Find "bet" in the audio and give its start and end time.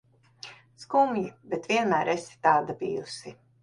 1.53-1.71